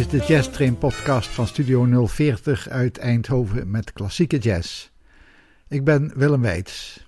[0.00, 4.90] is de Jazz Train podcast van Studio 040 uit Eindhoven met klassieke jazz.
[5.68, 7.06] Ik ben Willem Weits.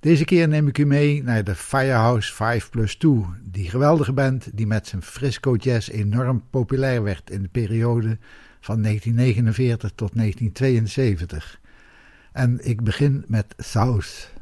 [0.00, 4.48] Deze keer neem ik u mee naar de Firehouse 5 plus 2, die geweldige band
[4.56, 8.18] die met zijn frisco jazz enorm populair werd in de periode
[8.60, 11.60] van 1949 tot 1972.
[12.32, 14.32] En ik begin met South.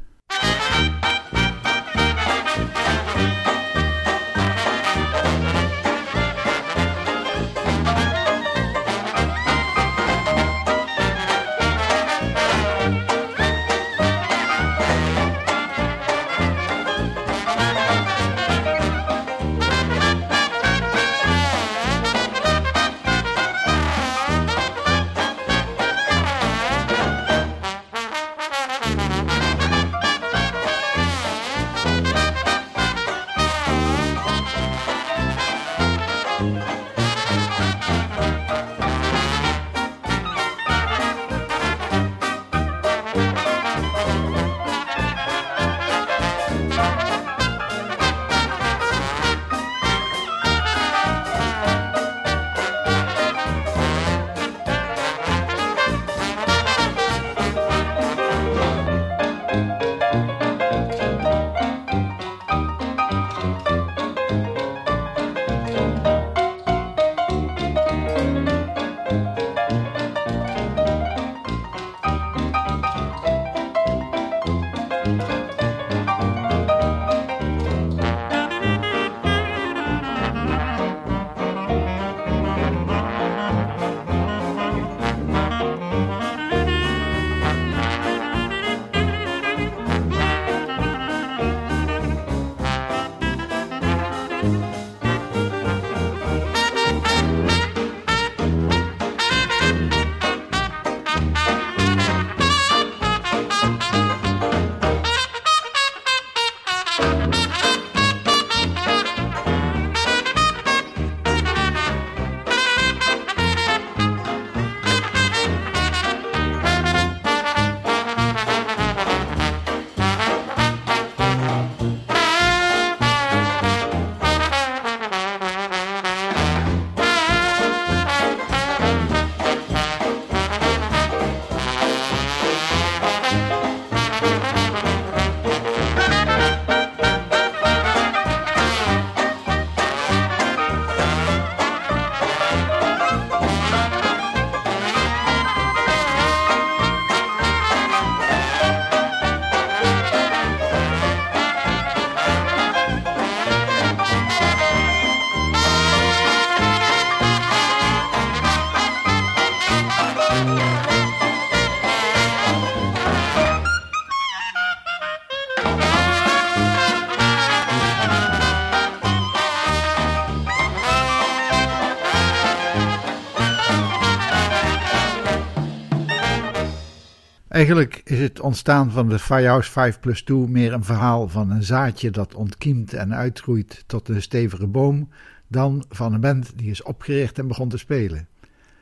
[177.63, 181.63] Eigenlijk is het ontstaan van de Firehouse 5 plus 2 meer een verhaal van een
[181.63, 185.09] zaadje dat ontkiemt en uitgroeit tot een stevige boom,
[185.47, 188.27] dan van een band die is opgericht en begon te spelen.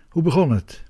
[0.09, 0.83] Hoe begon het?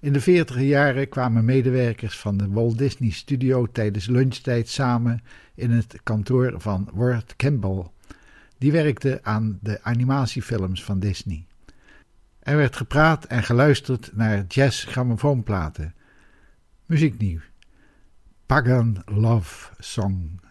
[0.00, 5.22] In de 40 jaren kwamen medewerkers van de Walt Disney Studio tijdens lunchtijd samen
[5.54, 7.86] in het kantoor van Ward Campbell.
[8.58, 11.46] Die werkte aan de animatiefilms van Disney.
[12.38, 15.94] Er werd gepraat en geluisterd naar jazz-grammofoonplaten
[16.92, 17.40] Muzieknieuw.
[18.48, 20.44] Pagan Love Song.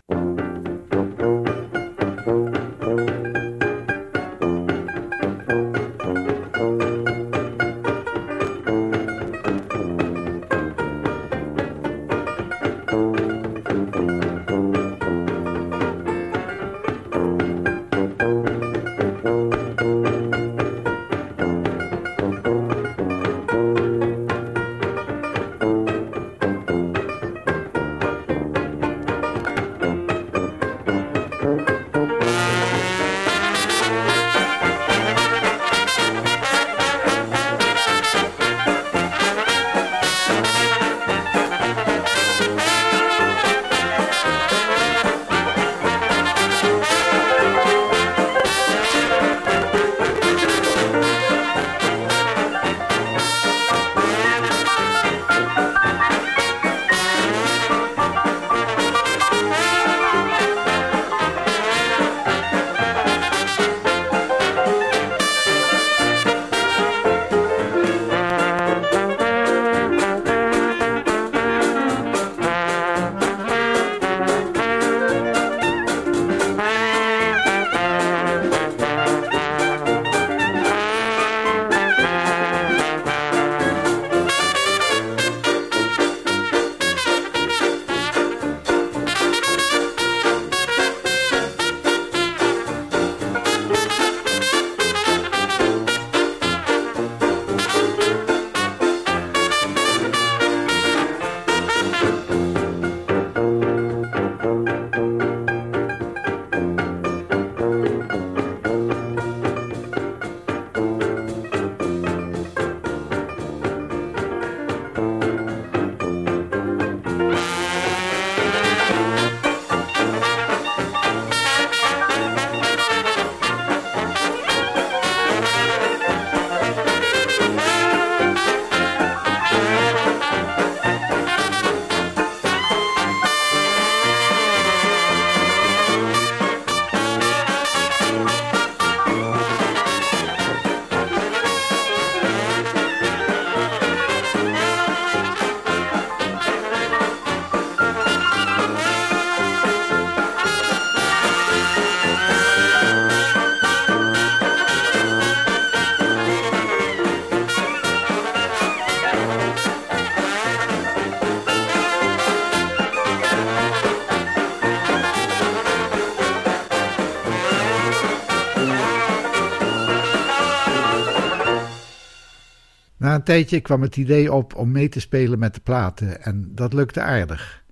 [173.22, 176.74] Een tijdje kwam het idee op om mee te spelen met de platen en dat
[176.74, 177.64] lukte aardig.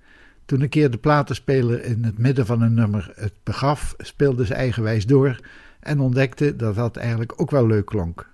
[0.45, 4.53] Toen een keer de platenspeler in het midden van een nummer het begaf, speelde ze
[4.53, 5.39] eigenwijs door
[5.79, 8.29] en ontdekte dat dat eigenlijk ook wel leuk klonk.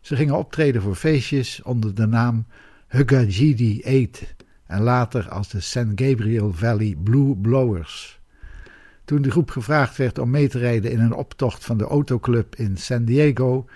[0.00, 2.46] Ze gingen optreden voor feestjes onder de naam
[2.88, 4.34] Hugajidi 8
[4.66, 8.20] en later als de San Gabriel Valley Blue Blowers.
[9.04, 12.56] Toen de groep gevraagd werd om mee te rijden in een optocht van de autoclub
[12.56, 13.66] in San Diego,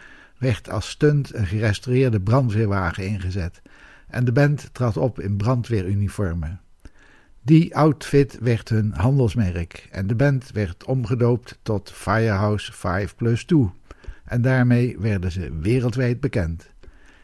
[0.44, 3.62] werd als stunt een gerestaureerde brandweerwagen ingezet
[4.08, 6.60] en de band trad op in brandweeruniformen.
[7.42, 13.70] Die outfit werd hun handelsmerk en de band werd omgedoopt tot Firehouse 5 Plus 2
[14.24, 16.70] en daarmee werden ze wereldwijd bekend.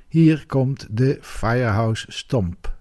[0.09, 2.79] Hier komt de Firehouse Stomp.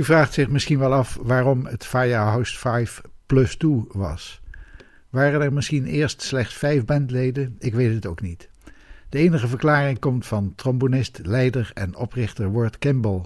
[0.00, 4.40] U vraagt zich misschien wel af waarom het Firehouse 5 plus 2 was.
[5.10, 7.56] Waren er misschien eerst slechts vijf bandleden?
[7.58, 8.48] Ik weet het ook niet.
[9.08, 13.20] De enige verklaring komt van trombonist, leider en oprichter Ward Campbell.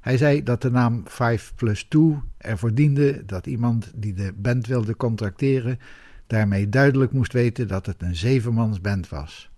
[0.00, 4.66] Hij zei dat de naam 5 plus 2 ervoor diende dat iemand die de band
[4.66, 5.78] wilde contracteren
[6.26, 9.50] daarmee duidelijk moest weten dat het een zevenmansband was.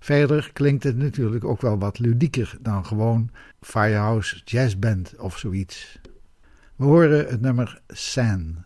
[0.00, 3.30] Verder klinkt het natuurlijk ook wel wat ludieker dan gewoon
[3.60, 6.00] Firehouse Jazz Band of zoiets.
[6.76, 8.64] We horen het nummer San.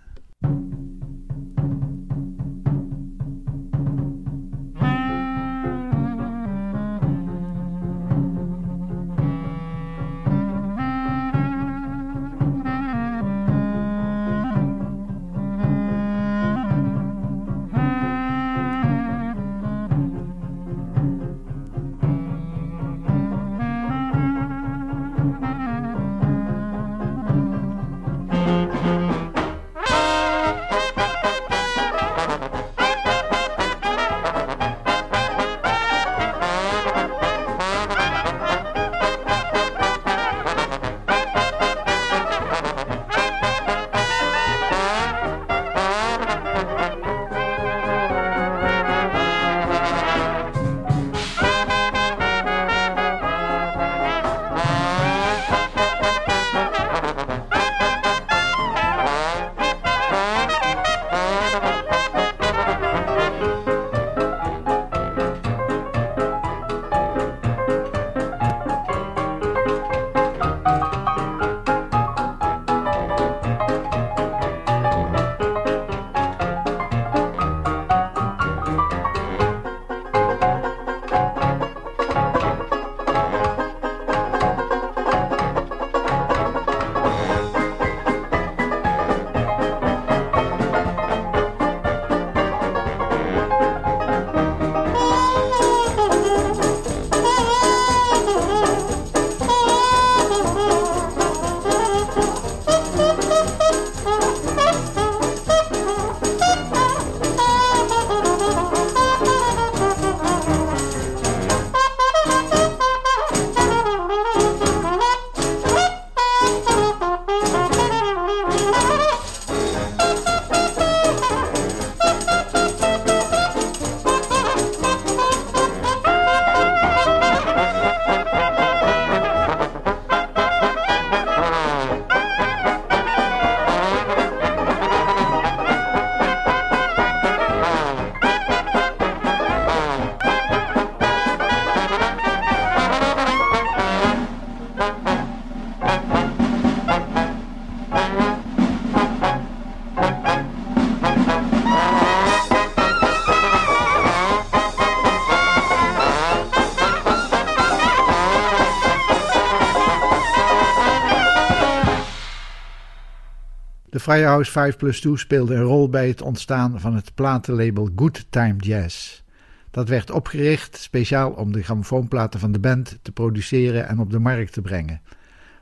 [164.04, 168.56] Firehouse 5 plus 2 speelde een rol bij het ontstaan van het platenlabel Good Time
[168.56, 169.22] Jazz.
[169.70, 174.18] Dat werd opgericht speciaal om de grammofoonplaten van de band te produceren en op de
[174.18, 175.00] markt te brengen.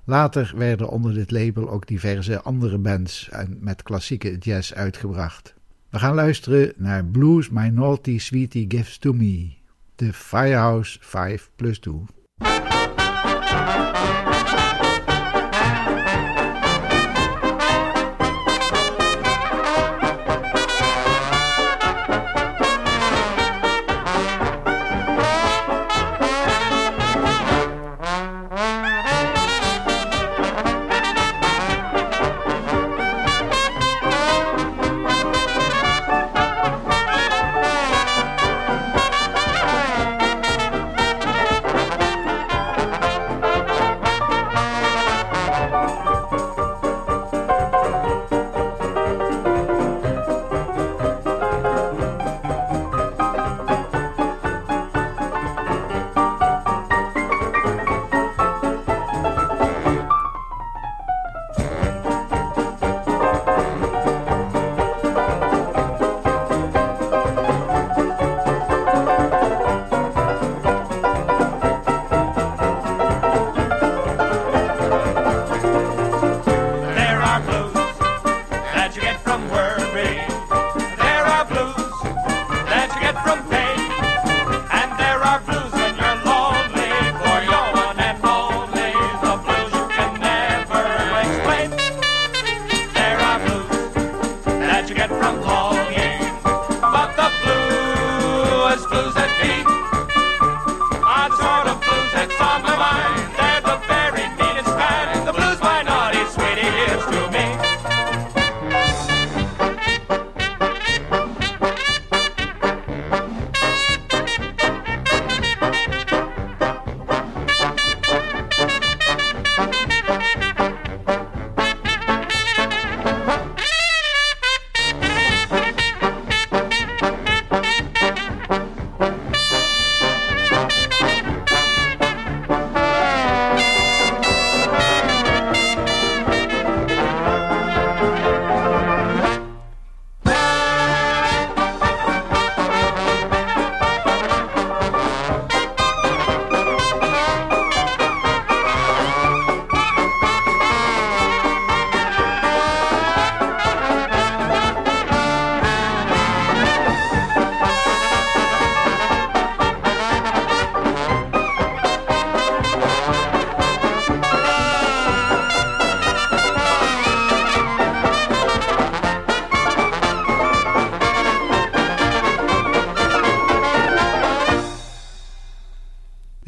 [0.05, 3.31] Later werden onder dit label ook diverse andere bands
[3.61, 5.55] met klassieke jazz uitgebracht.
[5.89, 9.53] We gaan luisteren naar Blues My Naughty Sweetie Gives To Me,
[9.95, 12.22] de Firehouse 5 plus 2.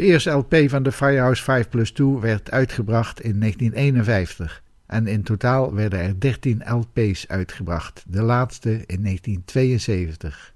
[0.04, 5.22] De eerste LP van de Firehouse 5 plus 2 werd uitgebracht in 1951 en in
[5.22, 10.54] totaal werden er 13 LP's uitgebracht, de laatste in 1972.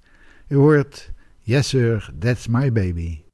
[0.48, 3.27] U hoort Yes Sir, That's My Baby.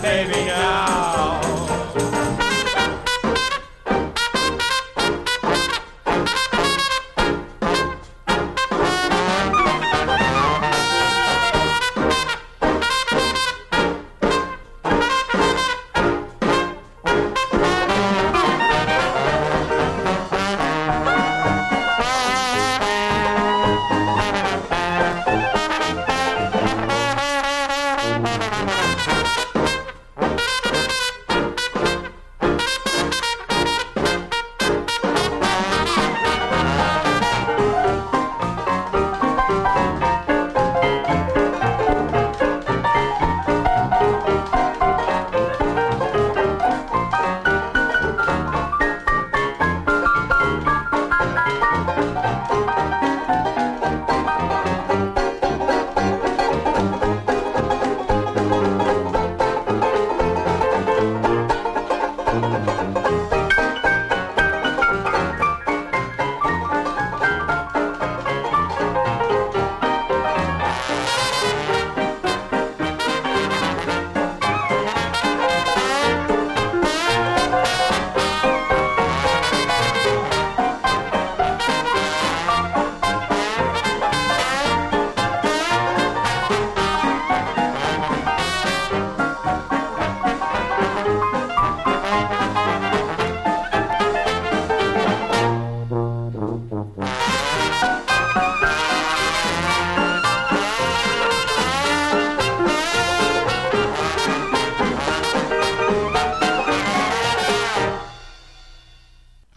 [0.00, 1.47] baby now.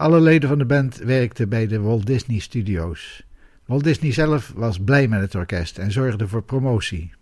[0.02, 3.22] Alle leden van de band werkten bij de Walt Disney Studios.
[3.66, 7.12] Walt Disney zelf was blij met het orkest en zorgde voor promotie.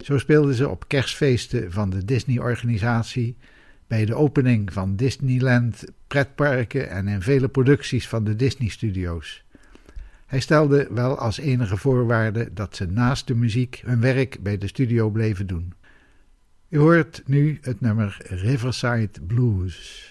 [0.00, 3.36] Zo speelden ze op kerstfeesten van de Disney-organisatie,
[3.86, 9.44] bij de opening van Disneyland pretparken en in vele producties van de Disney Studios.
[10.26, 14.66] Hij stelde wel als enige voorwaarde dat ze naast de muziek hun werk bij de
[14.66, 15.72] studio bleven doen.
[16.68, 20.06] U hoort nu het nummer Riverside Blues.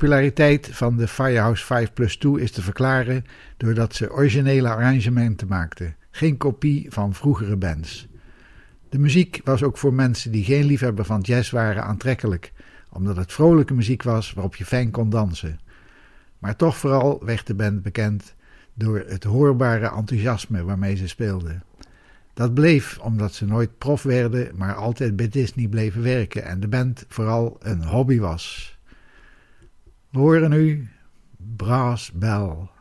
[0.00, 3.24] Populariteit van de Firehouse 5 Plus 2 is te verklaren
[3.56, 8.08] doordat ze originele arrangementen maakten, geen kopie van vroegere bands.
[8.88, 12.52] De muziek was ook voor mensen die geen liefhebber van jazz waren aantrekkelijk,
[12.92, 15.60] omdat het vrolijke muziek was waarop je fijn kon dansen.
[16.38, 18.34] Maar toch vooral werd de band bekend
[18.74, 21.62] door het hoorbare enthousiasme waarmee ze speelden.
[22.34, 26.68] Dat bleef omdat ze nooit prof werden, maar altijd bij Disney bleven werken en de
[26.68, 28.78] band vooral een hobby was.
[30.12, 30.88] Horen nu
[31.38, 32.79] Brass Bell.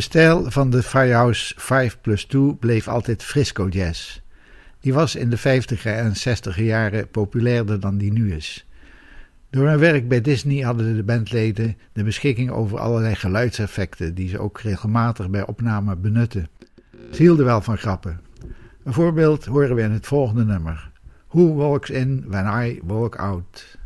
[0.00, 4.20] Stijl van de Firehouse 5 plus 2 bleef altijd Frisco Jazz.
[4.80, 8.66] Die was in de 50er en 60er jaren populairder dan die nu is.
[9.50, 14.38] Door hun werk bij Disney hadden de bandleden de beschikking over allerlei geluidseffecten die ze
[14.38, 16.48] ook regelmatig bij opname benutten.
[17.10, 18.20] Ze hielden wel van grappen.
[18.84, 20.90] Een voorbeeld horen we in het volgende nummer.
[21.28, 23.78] Who walks in when I walk out?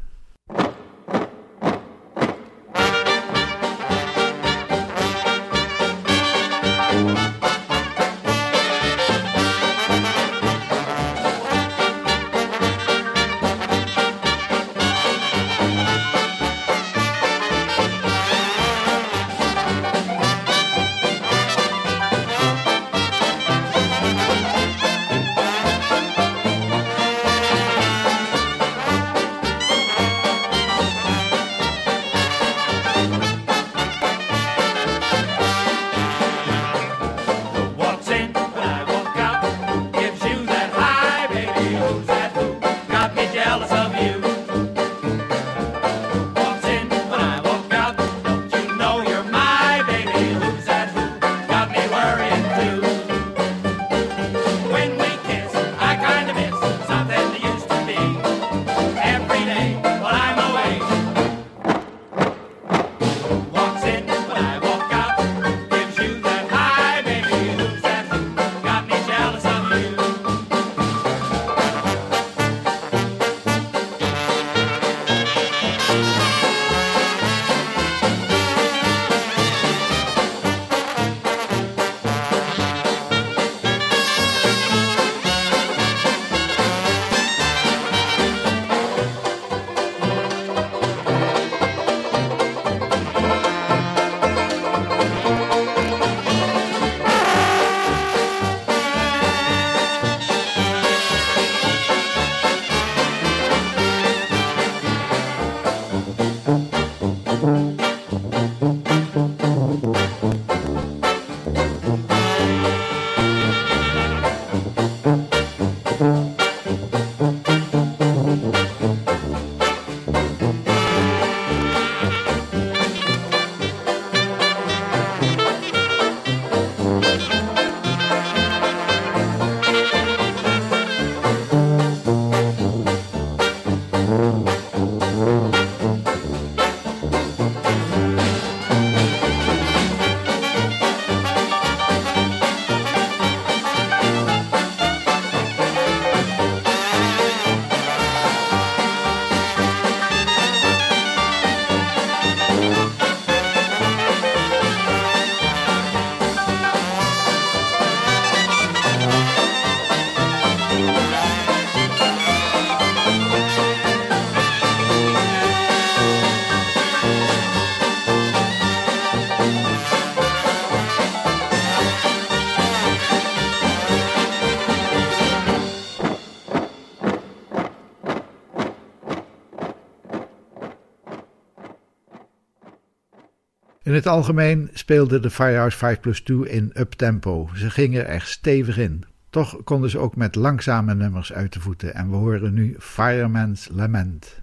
[183.96, 187.48] Het algemeen speelde de Firehouse 5 plus 2 in uptempo.
[187.54, 189.04] Ze gingen er stevig in.
[189.30, 193.68] Toch konden ze ook met langzame nummers uit de voeten en we horen nu Fireman's
[193.72, 194.40] Lament.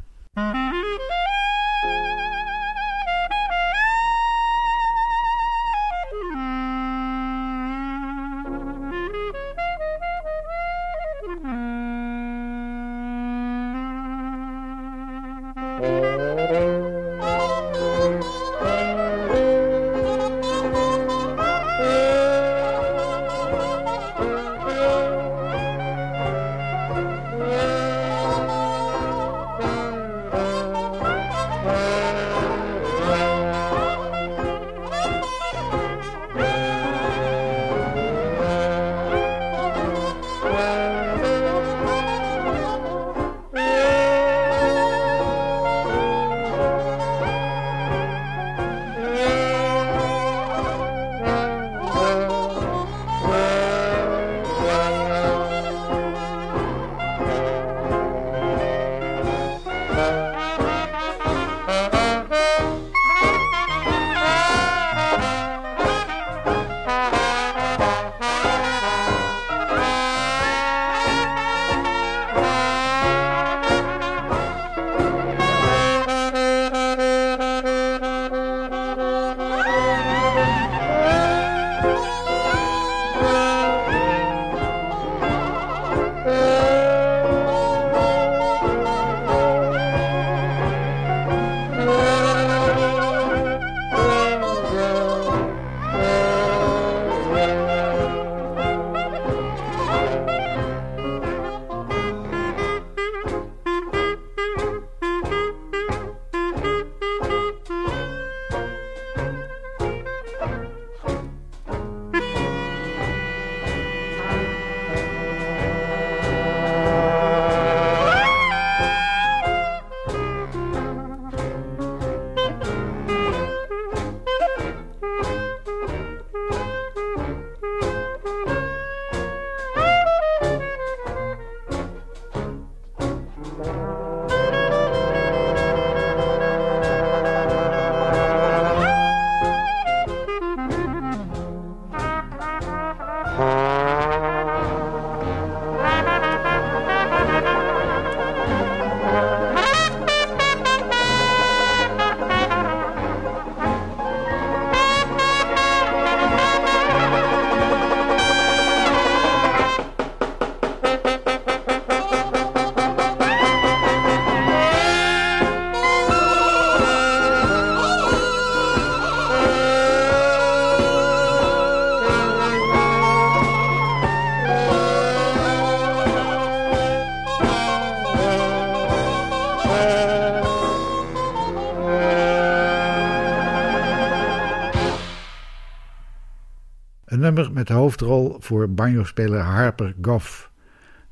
[187.70, 190.52] Met hoofdrol voor banjo-speler Harper Goff.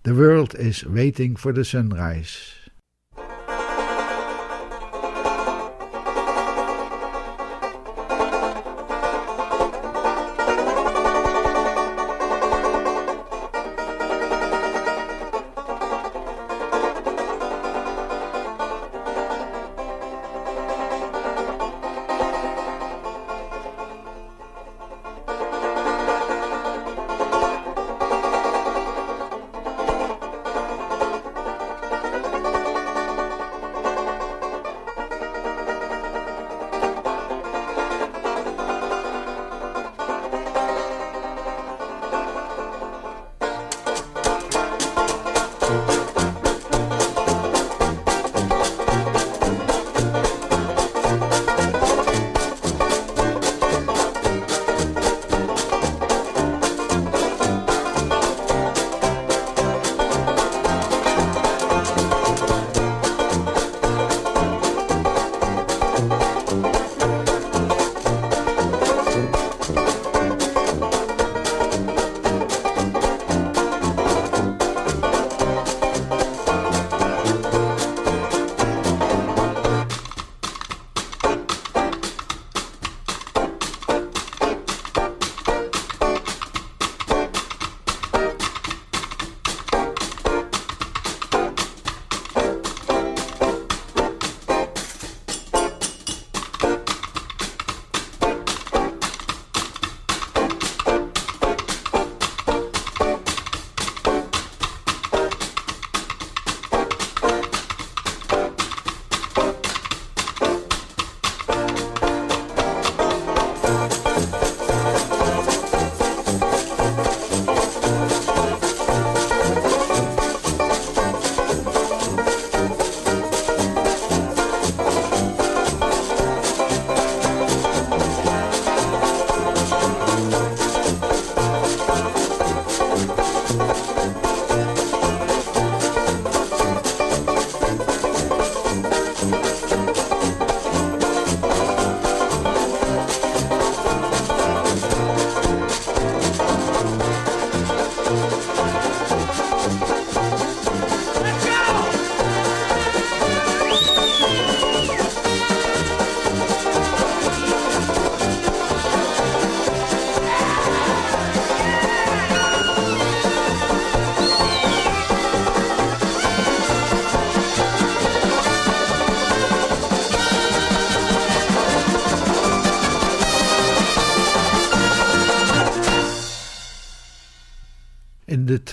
[0.01, 2.50] The World is Waiting for the Sunrise.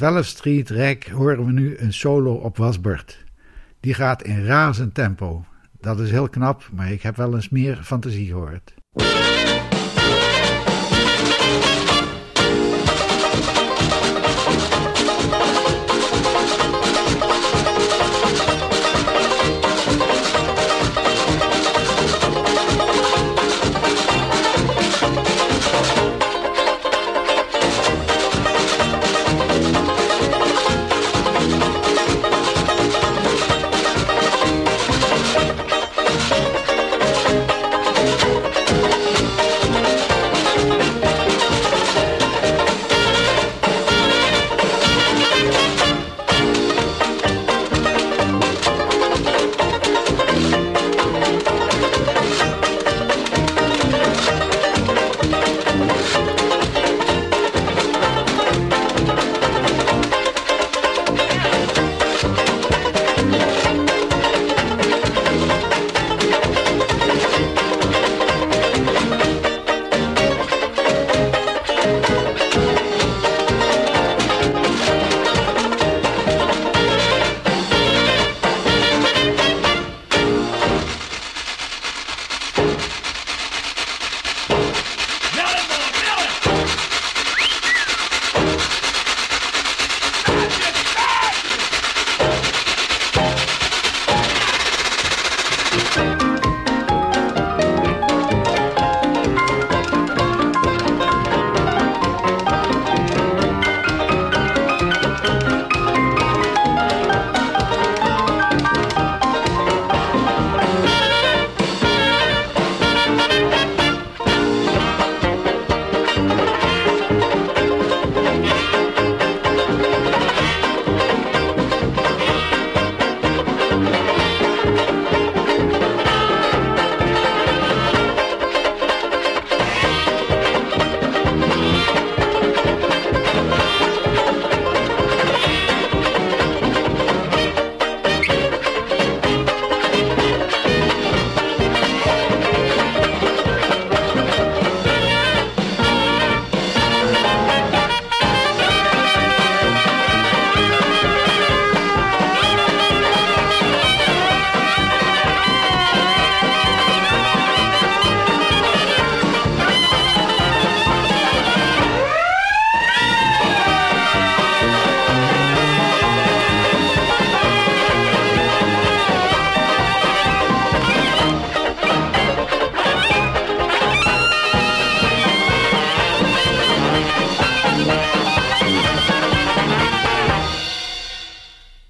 [0.03, 3.25] 12th Street Rag horen we nu een solo op wasbord.
[3.81, 5.45] Die gaat in razend tempo.
[5.81, 8.75] Dat is heel knap, maar ik heb wel eens meer fantasie gehoord.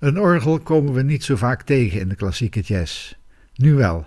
[0.09, 3.15] Een orgel komen we niet zo vaak tegen in de klassieke jazz.
[3.55, 4.07] Nu wel,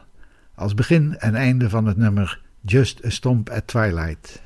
[0.56, 4.42] als begin en einde van het nummer Just a Stomp at Twilight.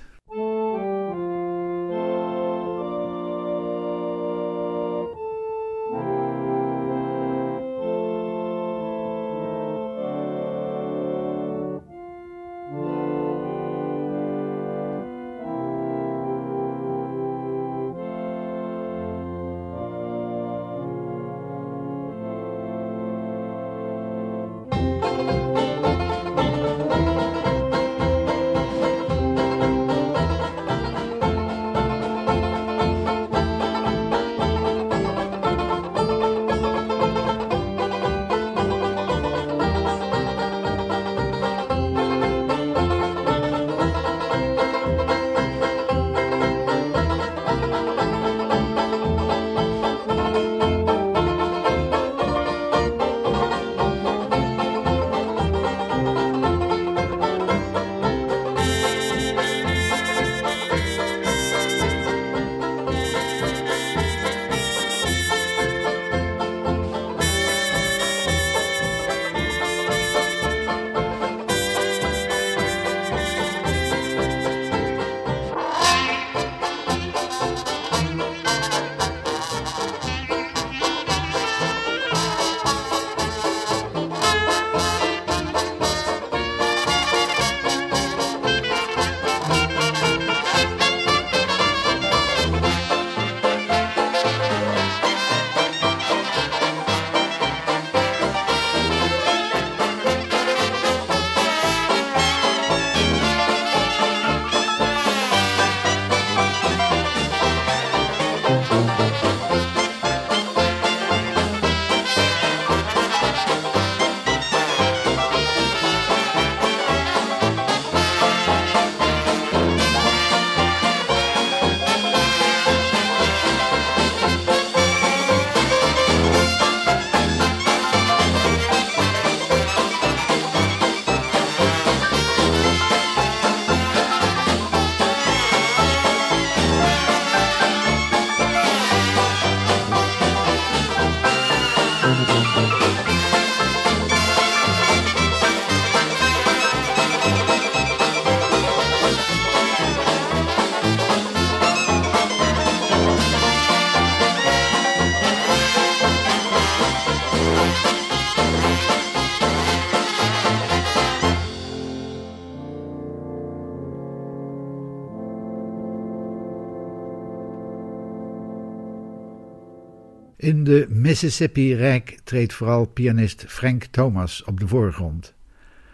[171.05, 175.33] Mississippi-rijk treedt vooral pianist Frank Thomas op de voorgrond.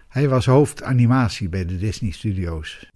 [0.07, 2.90] Hij was hoofd animatie bij de Disney Studios.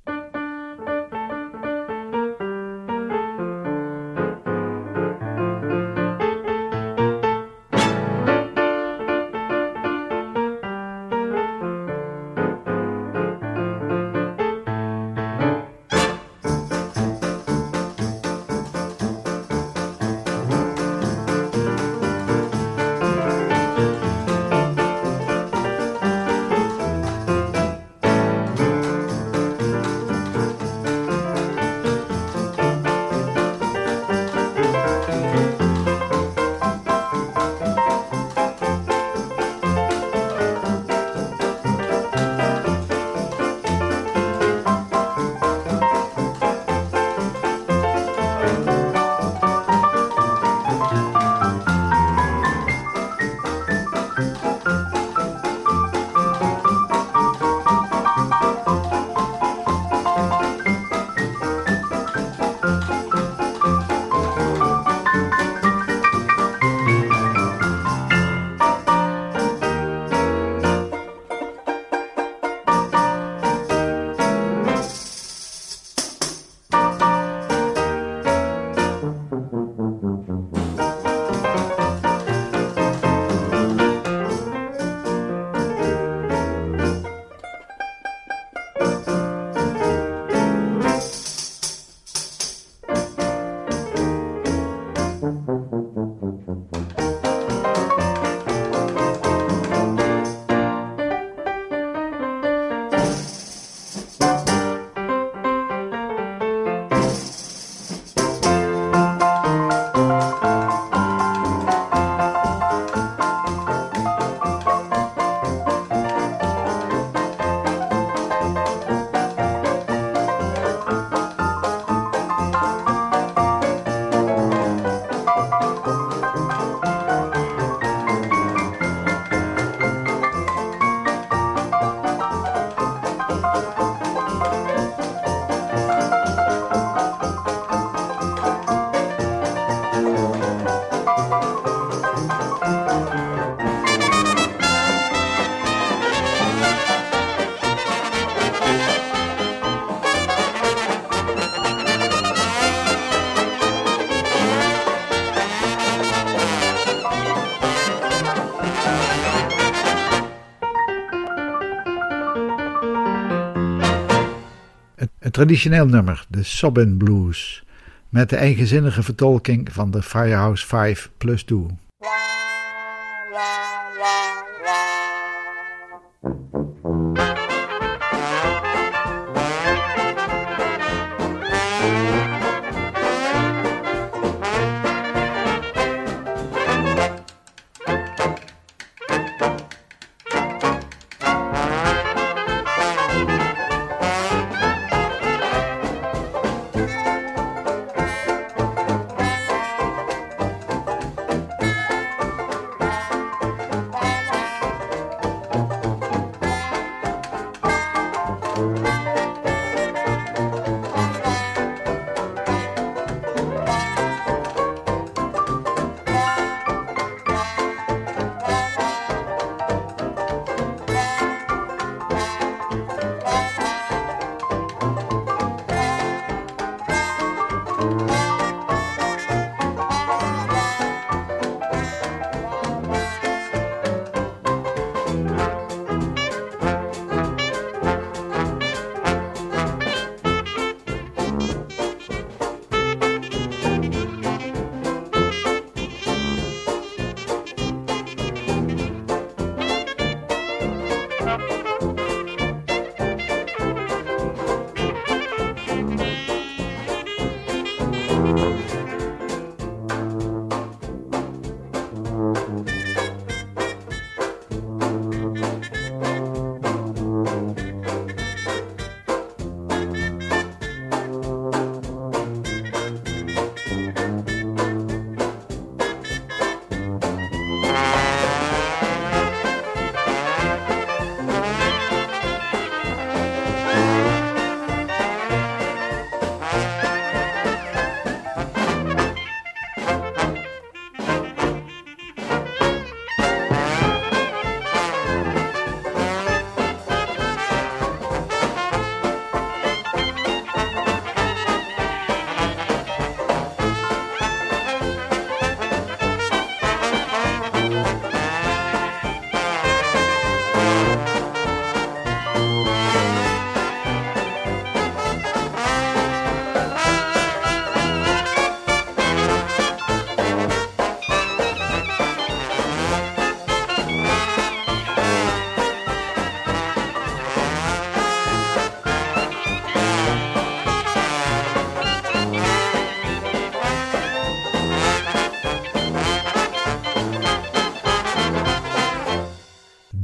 [165.35, 167.63] Traditioneel nummer, de Sobbin Blues,
[168.09, 171.65] met de eigenzinnige vertolking van de Firehouse 5 plus 2.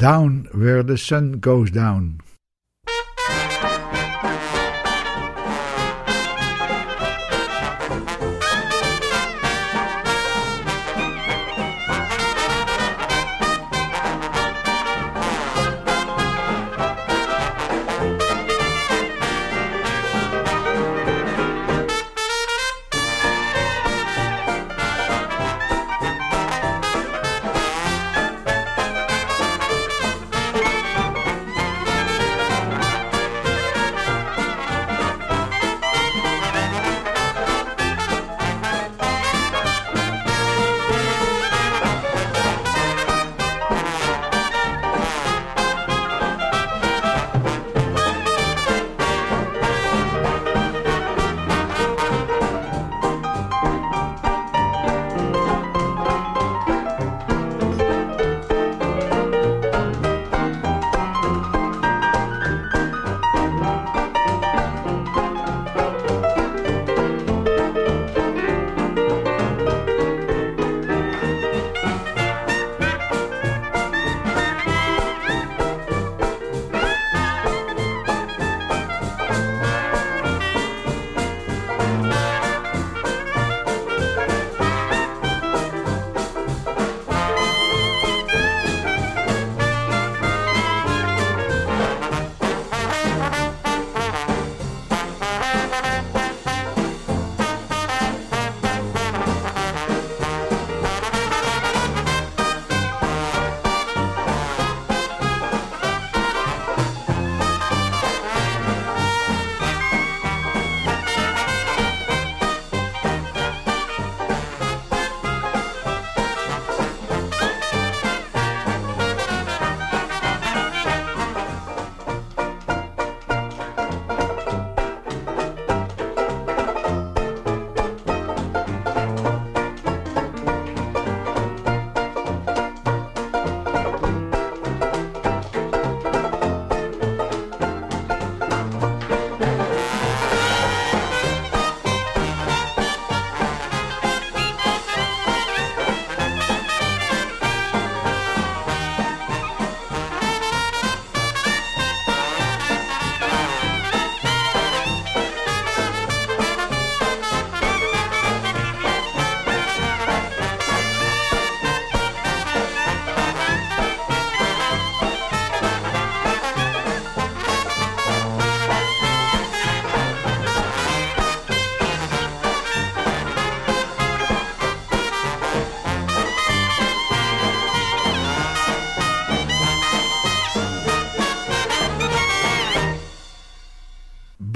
[0.02, 2.22] Down Where the Sun Goes Down.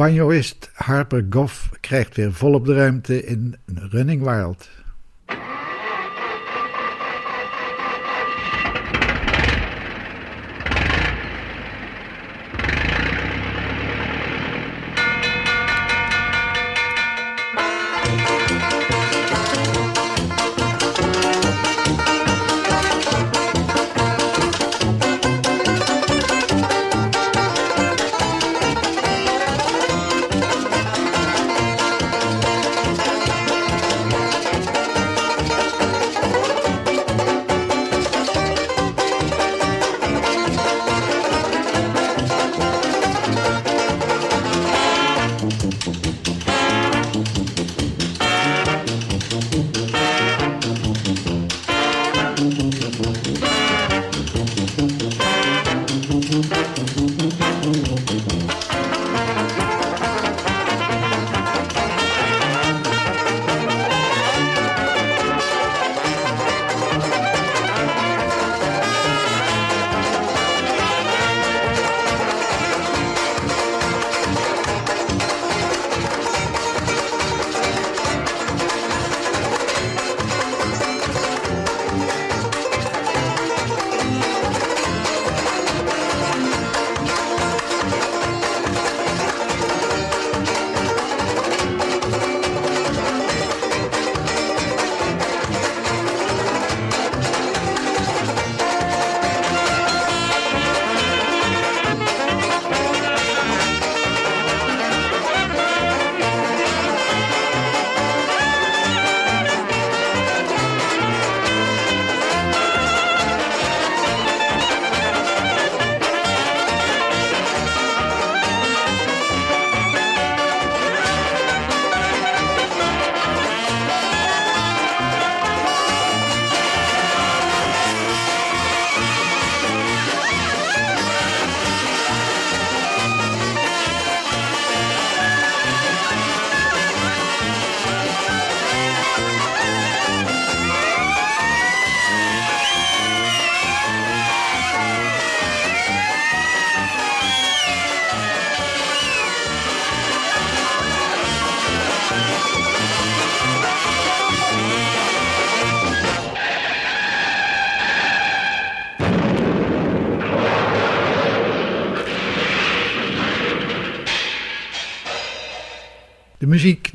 [0.05, 3.55] Banjoist Harper Goff krijgt weer volop de ruimte in
[3.91, 4.69] Running Wild.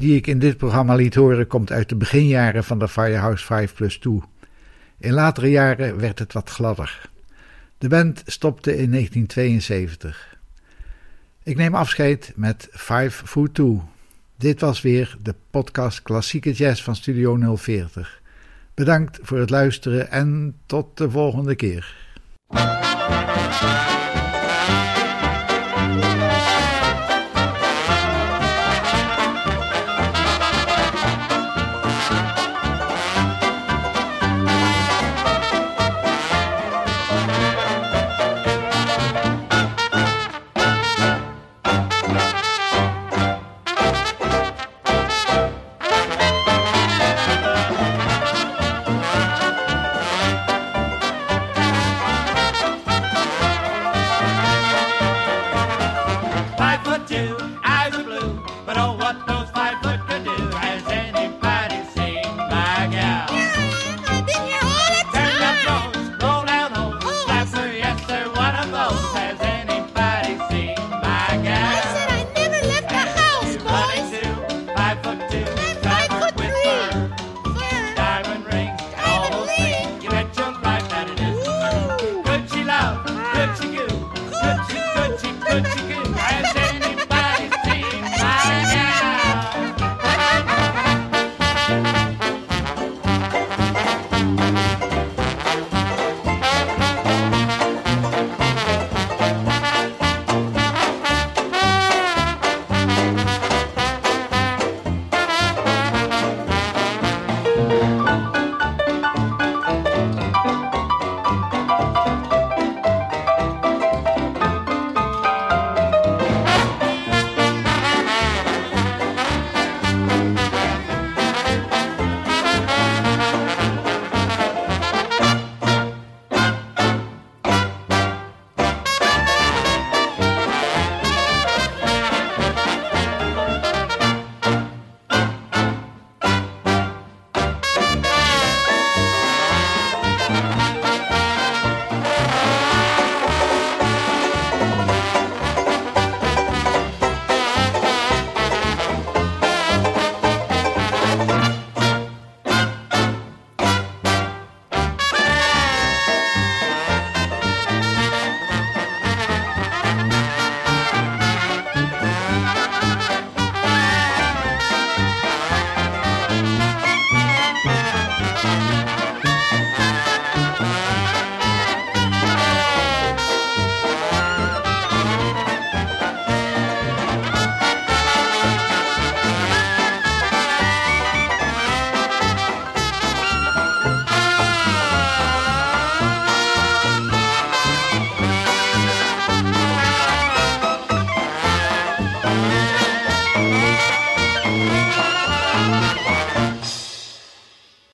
[0.00, 3.74] Die ik in dit programma liet horen komt uit de beginjaren van de Firehouse 5
[3.74, 4.20] Plus 2.
[4.98, 7.08] In latere jaren werd het wat gladder.
[7.78, 10.38] De band stopte in 1972.
[11.42, 13.80] Ik neem afscheid met 5 Foot 2.
[14.36, 18.20] Dit was weer de podcast Klassieke Jazz van Studio 040.
[18.74, 21.96] Bedankt voor het luisteren en tot de volgende keer.